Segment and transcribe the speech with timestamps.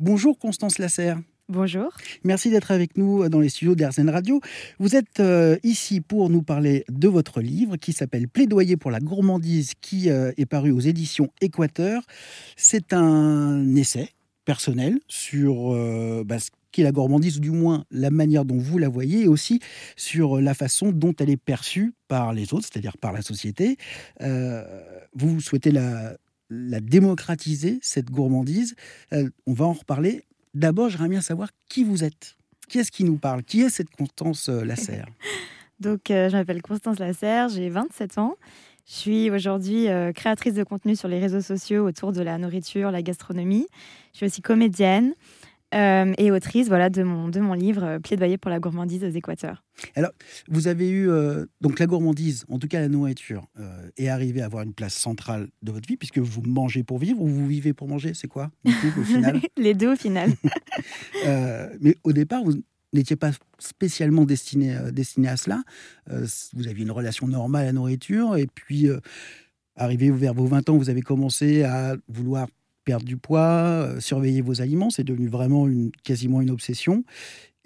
[0.00, 1.18] Bonjour Constance Lasserre.
[1.48, 1.90] Bonjour.
[2.22, 4.40] Merci d'être avec nous dans les studios d'Airzen Radio.
[4.78, 9.00] Vous êtes euh, ici pour nous parler de votre livre qui s'appelle Plaidoyer pour la
[9.00, 12.02] gourmandise qui euh, est paru aux éditions Équateur.
[12.54, 14.10] C'est un essai
[14.44, 18.78] personnel sur euh, bah, ce qu'est la gourmandise, ou du moins la manière dont vous
[18.78, 19.58] la voyez, et aussi
[19.96, 23.78] sur la façon dont elle est perçue par les autres, c'est-à-dire par la société.
[24.20, 26.16] vous souhaitez la
[26.50, 28.74] la démocratiser, cette gourmandise.
[29.12, 30.24] Euh, on va en reparler.
[30.54, 32.36] D'abord, j'aimerais bien savoir qui vous êtes.
[32.68, 33.42] Qui est-ce qui nous parle?
[33.42, 35.06] Qui est cette Constance euh, Lasserre?
[35.80, 38.36] Donc, euh, je m'appelle Constance Lasserre, j'ai 27 ans.
[38.86, 43.02] Je suis aujourd'hui créatrice de contenu sur les réseaux sociaux autour de la nourriture, la
[43.02, 43.66] gastronomie.
[44.12, 45.12] Je suis aussi comédienne.
[45.74, 49.10] Euh, et autrice voilà, de, mon, de mon livre euh, Plaidoyer pour la gourmandise aux
[49.10, 49.64] Équateurs.
[49.94, 50.12] Alors,
[50.48, 53.46] vous avez eu, euh, donc la gourmandise, en tout cas la nourriture,
[53.96, 57.20] est arrivée à avoir une place centrale de votre vie, puisque vous mangez pour vivre
[57.20, 60.32] ou vous vivez pour manger, c'est quoi, du coup, au final Les deux, au final.
[61.80, 65.62] mais au départ, vous n'étiez pas spécialement destiné, destiné à cela.
[66.06, 68.88] vous aviez une relation normale à la nourriture, et puis,
[69.76, 72.48] arrivé vers vos 20 ans, vous avez commencé à vouloir
[72.88, 77.04] perdre du poids, euh, surveiller vos aliments, c'est devenu vraiment une, quasiment une obsession.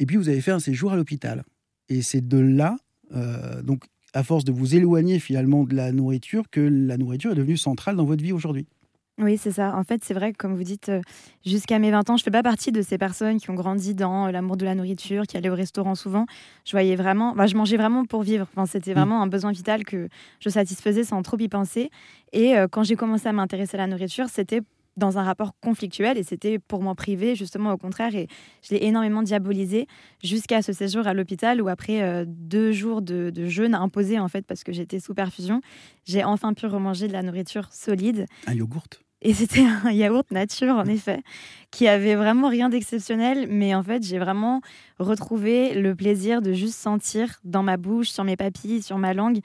[0.01, 1.45] Et puis vous avez fait un séjour à l'hôpital.
[1.89, 2.77] Et c'est de là,
[3.15, 7.37] euh, donc à force de vous éloigner finalement de la nourriture, que la nourriture est
[7.37, 8.67] devenue centrale dans votre vie aujourd'hui.
[9.21, 9.77] Oui, c'est ça.
[9.77, 11.01] En fait, c'est vrai que, comme vous dites, euh,
[11.47, 13.95] jusqu'à mes 20 ans, je ne fais pas partie de ces personnes qui ont grandi
[13.95, 16.27] dans l'amour de la nourriture, qui allaient au restaurant souvent.
[16.65, 18.49] Je voyais vraiment, je mangeais vraiment pour vivre.
[18.51, 18.99] Enfin, c'était mmh.
[18.99, 20.09] vraiment un besoin vital que
[20.41, 21.91] je satisfaisais sans trop y penser.
[22.33, 24.63] Et quand j'ai commencé à m'intéresser à la nourriture, c'était
[24.97, 28.29] dans un rapport conflictuel et c'était pour m'en priver justement au contraire et
[28.63, 29.87] je l'ai énormément diabolisé
[30.23, 34.47] jusqu'à ce séjour à l'hôpital où après euh, deux jours de, jeûne imposé en fait
[34.47, 35.61] parce que j'étais sous perfusion
[36.05, 38.27] j'ai enfin pu remanger de la nourriture solide.
[38.47, 38.89] Un yogourt?
[39.23, 41.23] Et c'était un yaourt nature, en effet,
[41.71, 43.47] qui avait vraiment rien d'exceptionnel.
[43.49, 44.61] Mais en fait, j'ai vraiment
[44.99, 49.39] retrouvé le plaisir de juste sentir dans ma bouche, sur mes papilles, sur ma langue,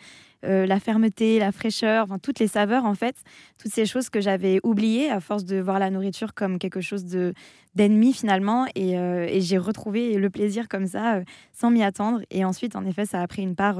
[0.46, 3.16] euh, la fermeté, la fraîcheur, enfin, toutes les saveurs, en fait.
[3.60, 7.06] Toutes ces choses que j'avais oubliées à force de voir la nourriture comme quelque chose
[7.06, 7.34] de
[7.76, 8.66] d'ennemi, finalement.
[8.74, 12.22] Et, euh, j'ai retrouvé le plaisir comme ça, euh, sans m'y attendre.
[12.32, 13.80] Et ensuite, en effet, ça a pris une part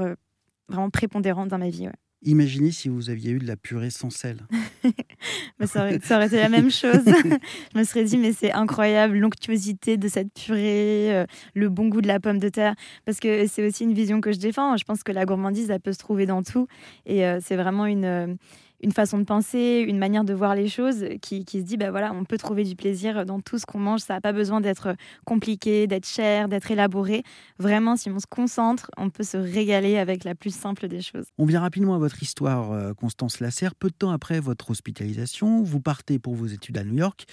[0.68, 1.88] vraiment prépondérante dans ma vie.
[2.22, 4.38] Imaginez si vous aviez eu de la purée sans sel.
[5.64, 7.02] ça, aurait, été la même chose.
[7.74, 12.00] je me serais dit, mais c'est incroyable, l'onctuosité de cette purée, euh, le bon goût
[12.00, 12.74] de la pomme de terre.
[13.04, 14.76] Parce que c'est aussi une vision que je défends.
[14.76, 16.66] Je pense que la gourmandise, elle peut se trouver dans tout.
[17.06, 18.04] Et euh, c'est vraiment une.
[18.04, 18.34] Euh,
[18.80, 22.12] une façon de penser, une manière de voir les choses qui, se dit, ben voilà,
[22.12, 24.00] on peut trouver du plaisir dans tout ce qu'on mange.
[24.00, 24.94] Ça n'a pas besoin d'être
[25.24, 27.22] compliqué, d'être cher, d'être élaboré.
[27.58, 31.26] Vraiment, si on se concentre, on peut se régaler avec la plus simple des choses.
[31.38, 33.74] On vient rapidement à votre histoire, euh, Constance Lasserre.
[33.74, 37.26] Peu de temps après votre hospitalisation, vous partez pour vos études à New York.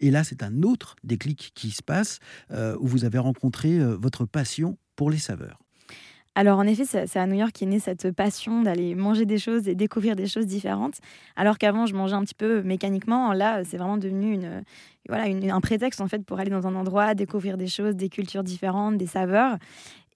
[0.00, 2.18] Et là, c'est un autre déclic qui se passe,
[2.50, 5.61] euh, où vous avez rencontré euh, votre passion pour les saveurs.
[6.34, 9.68] Alors en effet, c'est à New York qu'est née cette passion d'aller manger des choses
[9.68, 10.94] et découvrir des choses différentes.
[11.36, 13.34] Alors qu'avant, je mangeais un petit peu mécaniquement.
[13.34, 14.62] Là, c'est vraiment devenu une,
[15.10, 18.44] voilà, un prétexte en fait pour aller dans un endroit, découvrir des choses, des cultures
[18.44, 19.58] différentes, des saveurs.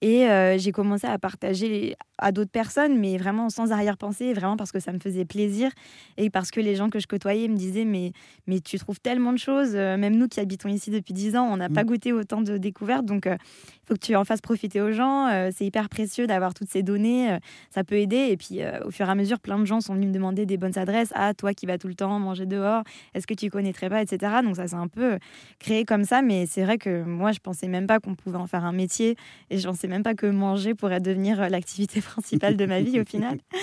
[0.01, 4.71] Et euh, j'ai commencé à partager à d'autres personnes, mais vraiment sans arrière-pensée, vraiment parce
[4.71, 5.71] que ça me faisait plaisir
[6.17, 8.11] et parce que les gens que je côtoyais me disaient Mais,
[8.45, 11.49] mais tu trouves tellement de choses, euh, même nous qui habitons ici depuis 10 ans,
[11.51, 11.87] on n'a pas mmh.
[11.87, 13.37] goûté autant de découvertes, donc il euh,
[13.85, 15.27] faut que tu en fasses profiter aux gens.
[15.55, 17.37] c'est hyper précieux d'avoir toutes ces données,
[17.69, 18.27] ça peut aider.
[18.29, 20.57] Et puis au fur et à mesure, plein de gens sont venus me demander des
[20.57, 23.89] bonnes adresses ah, toi qui vas tout le temps manger dehors, est-ce que tu connaîtrais
[23.89, 24.33] pas, etc.
[24.43, 25.17] Donc ça s'est un peu
[25.59, 28.47] créé comme ça, mais c'est vrai que moi je pensais même pas qu'on pouvait en
[28.47, 29.15] faire un métier
[29.49, 33.05] et je même pas que manger pourrait devenir euh, l'activité principale de ma vie au
[33.05, 33.39] final.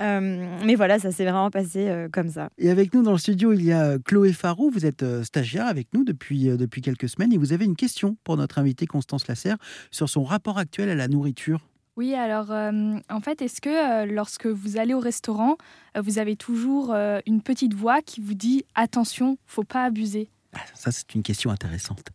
[0.00, 2.48] Euh, mais voilà, ça s'est vraiment passé euh, comme ça.
[2.56, 4.70] Et avec nous dans le studio, il y a Chloé Farou.
[4.70, 8.38] Vous êtes stagiaire avec nous depuis, depuis quelques semaines et vous avez une question pour
[8.38, 9.58] notre invitée Constance Lasserre
[9.90, 11.60] sur son rapport actuel à la nourriture.
[11.96, 15.58] Oui, alors en fait, est-ce que lorsque vous allez au restaurant,
[15.94, 16.94] vous avez toujours
[17.26, 20.30] une petite voix qui vous dit attention, faut pas abuser?
[20.54, 22.08] Ah, Ça, c'est une question intéressante.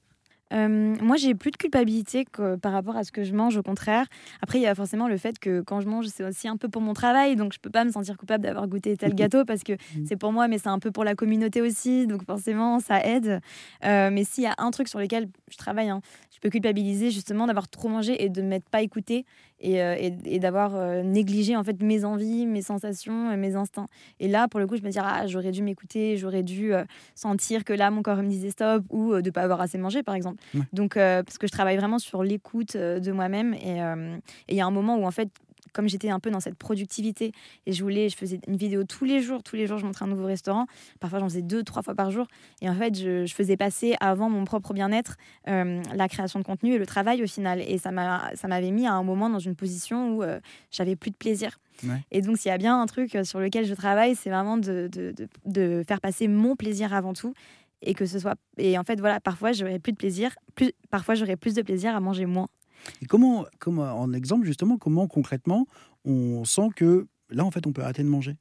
[0.53, 3.63] Euh, moi, j'ai plus de culpabilité que par rapport à ce que je mange, au
[3.63, 4.05] contraire.
[4.41, 6.69] Après, il y a forcément le fait que quand je mange, c'est aussi un peu
[6.69, 9.63] pour mon travail, donc je peux pas me sentir coupable d'avoir goûté tel gâteau parce
[9.63, 10.05] que mmh.
[10.07, 13.41] c'est pour moi, mais c'est un peu pour la communauté aussi, donc forcément, ça aide.
[13.83, 16.01] Euh, mais s'il y a un truc sur lequel je travaille, hein,
[16.33, 19.25] je peux culpabiliser justement d'avoir trop mangé et de ne m'être pas écouté
[19.59, 23.87] et, euh, et, d'avoir euh, négligé en fait mes envies, mes sensations, mes instincts.
[24.19, 26.83] Et là, pour le coup, je me dis ah j'aurais dû m'écouter, j'aurais dû euh,
[27.15, 30.15] sentir que là mon corps me disait stop ou de pas avoir assez mangé par
[30.15, 30.43] exemple.
[30.73, 33.79] Donc parce que je travaille vraiment sur l'écoute de moi-même et
[34.49, 35.29] il y a un moment où en fait
[35.77, 37.33] comme j'étais un peu dans cette productivité
[37.67, 40.05] et je voulais, je faisais une vidéo tous les jours, tous les jours, je montrais
[40.05, 40.65] un nouveau restaurant.
[40.99, 42.25] Parfois, j'en faisais deux, trois fois par jour.
[42.63, 46.73] Et en fait, je, faisais passer avant mon propre bien-être euh, la création de contenu
[46.73, 47.61] et le travail au final.
[47.61, 50.39] Et ça m'avait mis à un moment dans une position où euh,
[50.71, 51.59] j'avais plus de plaisir.
[52.09, 54.89] Et donc, s'il y a bien un truc sur lequel je travaille, c'est vraiment de,
[54.91, 55.13] de,
[55.45, 57.35] de, faire passer mon plaisir avant tout
[57.83, 61.13] et que ce soit et en fait voilà parfois j'aurais plus de plaisir plus parfois
[61.13, 62.47] j'aurais plus de plaisir à manger moins
[63.01, 65.65] et comment comment en exemple justement comment concrètement
[66.05, 68.35] on sent que là en fait on peut arrêter de manger?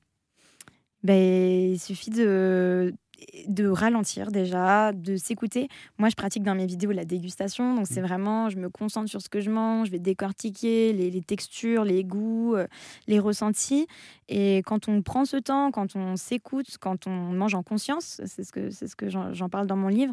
[1.02, 2.94] Ben, il suffit de
[3.48, 5.68] de ralentir déjà, de s'écouter.
[5.98, 8.06] Moi, je pratique dans mes vidéos la dégustation, donc c'est mmh.
[8.06, 12.04] vraiment, je me concentre sur ce que je mange, je vais décortiquer les, textures, les
[12.04, 12.66] goûts, euh,
[13.06, 13.86] les ressentis.
[14.28, 18.44] Et quand on prend ce temps, quand on s'écoute, quand on mange en conscience, c'est
[18.44, 20.12] ce que, c'est ce que j'en, parle dans mon livre,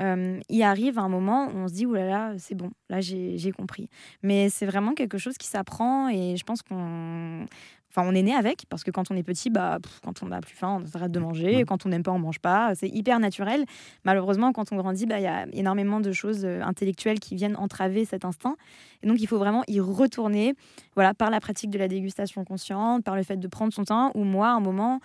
[0.00, 3.00] euh, il arrive un moment où on se dit, oulala, là là, c'est bon, là
[3.00, 3.88] j'ai compris.
[4.22, 7.46] Mais c'est vraiment quelque chose qui s'apprend et je pense qu'on
[7.96, 10.40] Enfin, on est né avec, parce que quand on est petit, bah, quand on n'a
[10.40, 11.64] plus faim, on s'arrête de manger.
[11.64, 12.74] Quand on n'aime pas, on mange pas.
[12.74, 13.64] C'est hyper naturel.
[14.04, 17.54] Malheureusement, quand on grandit, bah, il y a énormément de choses euh, intellectuelles qui viennent
[17.56, 18.56] entraver cet instinct.
[19.04, 20.54] Et donc, il faut vraiment y retourner
[20.96, 24.10] voilà, par la pratique de la dégustation consciente, par le fait de prendre son temps.
[24.16, 24.98] Ou moi, à un moment,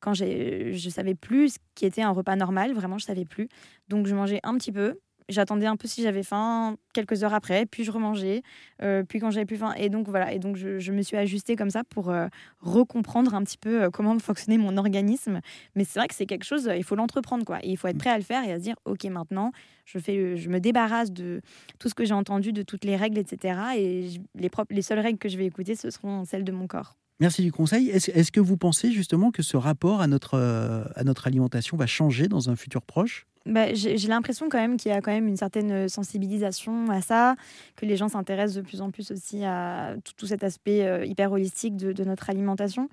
[0.00, 3.48] quand je savais plus ce qui était un repas normal, vraiment, je savais plus.
[3.86, 4.98] Donc, je mangeais un petit peu
[5.28, 8.42] j'attendais un peu si j'avais faim quelques heures après, puis je remangeais,
[8.82, 9.72] euh, puis quand j'avais plus faim.
[9.76, 12.26] Et donc voilà, et donc je, me suis ajustée comme ça pour euh,
[12.60, 15.40] recomprendre un petit peu euh, comment fonctionnait mon organisme.
[15.74, 17.58] Mais c'est vrai que c'est quelque chose, il faut l'entreprendre quoi.
[17.62, 19.52] Et il faut être prêt à le faire et à se dire, ok maintenant,
[19.84, 21.40] je fais, je me débarrasse de
[21.78, 23.58] tout ce que j'ai entendu, de toutes les règles, etc.
[23.76, 26.96] Et les, les seules règles que je vais écouter, ce seront celles de mon corps.
[27.20, 27.88] Merci du conseil.
[27.88, 32.26] Est-ce que vous pensez justement que ce rapport à notre, à notre alimentation va changer
[32.26, 33.26] dans un futur proche?
[33.46, 37.34] Bah, j'ai l'impression quand même qu'il y a quand même une certaine sensibilisation à ça,
[37.76, 41.32] que les gens s'intéressent de plus en plus aussi à tout, cet aspect euh, hyper
[41.32, 42.88] holistique de, notre alimentation.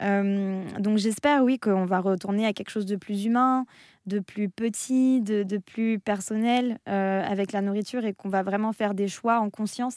[0.00, 3.66] Euh, donc j'espère, oui, qu'on va retourner à quelque chose de plus humain,
[4.06, 8.72] de plus petit, de, de plus personnel euh, avec la nourriture et qu'on va vraiment
[8.72, 9.96] faire des choix en conscience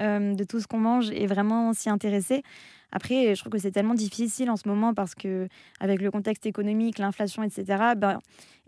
[0.00, 2.44] de tout ce qu'on mange et vraiment s'y intéresser.
[2.92, 5.48] Après, je trouve que c'est tellement difficile en ce moment parce que
[5.80, 7.64] avec le contexte économique, l'inflation, etc.,
[7.96, 8.18] ben,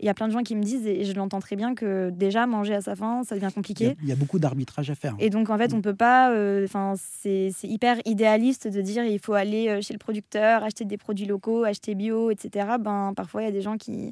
[0.01, 2.09] il y a plein de gens qui me disent, et je l'entends très bien, que
[2.09, 3.95] déjà manger à sa faim, ça devient compliqué.
[4.01, 5.15] Il y a, beaucoup d'arbitrage à faire.
[5.19, 5.75] Et donc, en fait, mm.
[5.75, 6.31] on peut pas.
[6.31, 10.85] Euh, enfin, c'est hyper idéaliste de dire il faut aller euh, chez le producteur, acheter
[10.85, 12.77] des produits locaux, acheter bio, etc.
[12.79, 14.11] Ben, parfois, il y a des gens qui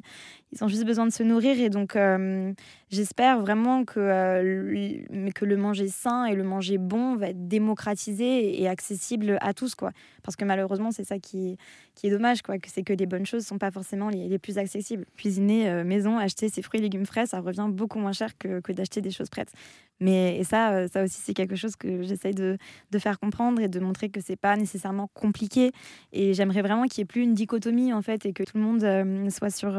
[0.52, 1.58] ils ont juste besoin de se nourrir.
[1.60, 2.52] Et donc, euh,
[2.90, 8.68] j'espère vraiment que, que le manger sain et le manger bon va être démocratisé et
[8.68, 9.74] accessible à tous.
[9.74, 9.92] Quoi.
[10.22, 11.56] Parce que malheureusement, c'est ça qui,
[11.94, 14.28] qui est dommage, quoi, que c'est que les bonnes choses ne sont pas forcément les,
[14.28, 15.04] les plus accessibles.
[15.16, 18.72] Cuisiner euh, maison, acheter ses fruits et légumes frais, ça revient beaucoup moins cher que
[18.72, 19.52] d'acheter des choses prêtes.
[20.00, 22.56] Mais et ça, euh, ça aussi, c'est quelque chose que j'essaye de,
[22.90, 25.72] de, faire comprendre et de montrer que c'est pas nécessairement compliqué.
[26.12, 28.62] Et j'aimerais vraiment qu'il n'y ait plus une dichotomie, en fait, et que tout le
[28.62, 29.70] monde euh, soit sur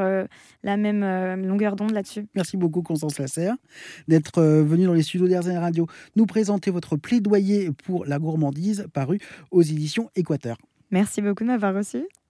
[0.63, 2.27] la même longueur d'onde là-dessus.
[2.35, 3.56] Merci beaucoup, Constance Lasserre,
[4.07, 9.19] d'être venue dans les studios d'RZN Radio nous présenter votre plaidoyer pour la gourmandise paru
[9.51, 10.57] aux éditions Équateur.
[10.91, 12.06] Merci beaucoup de m'avoir reçu.